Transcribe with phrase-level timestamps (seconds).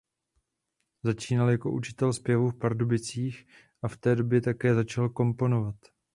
[1.03, 3.47] Začínal jako učitel zpěvu v Pardubicích
[3.81, 5.75] a v té době také začal komponovat.